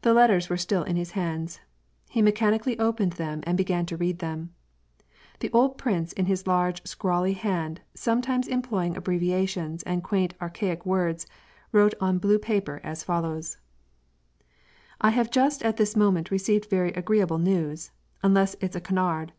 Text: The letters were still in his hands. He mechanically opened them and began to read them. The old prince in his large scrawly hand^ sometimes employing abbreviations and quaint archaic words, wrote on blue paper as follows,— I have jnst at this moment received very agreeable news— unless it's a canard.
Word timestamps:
The 0.00 0.14
letters 0.14 0.48
were 0.48 0.56
still 0.56 0.84
in 0.84 0.96
his 0.96 1.10
hands. 1.10 1.60
He 2.08 2.22
mechanically 2.22 2.78
opened 2.78 3.12
them 3.20 3.42
and 3.42 3.58
began 3.58 3.84
to 3.84 3.96
read 3.98 4.20
them. 4.20 4.54
The 5.40 5.50
old 5.52 5.76
prince 5.76 6.14
in 6.14 6.24
his 6.24 6.46
large 6.46 6.80
scrawly 6.86 7.34
hand^ 7.34 7.80
sometimes 7.92 8.48
employing 8.48 8.96
abbreviations 8.96 9.82
and 9.82 10.02
quaint 10.02 10.32
archaic 10.40 10.86
words, 10.86 11.26
wrote 11.72 11.92
on 12.00 12.16
blue 12.16 12.38
paper 12.38 12.80
as 12.82 13.04
follows,— 13.04 13.58
I 15.02 15.10
have 15.10 15.28
jnst 15.30 15.62
at 15.62 15.76
this 15.76 15.94
moment 15.94 16.30
received 16.30 16.70
very 16.70 16.92
agreeable 16.92 17.38
news— 17.38 17.90
unless 18.22 18.56
it's 18.62 18.76
a 18.76 18.80
canard. 18.80 19.34